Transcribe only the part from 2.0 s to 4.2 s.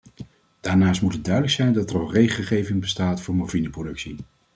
regelgeving bestaat voor morfineproductie.